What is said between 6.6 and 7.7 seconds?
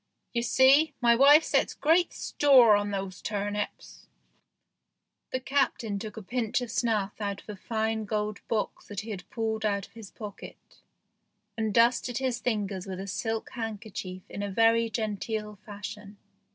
of snuff out of a